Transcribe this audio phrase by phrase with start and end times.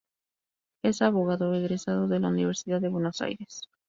[0.81, 3.67] Es abogado egresado de la Universidad de Buenos Aires.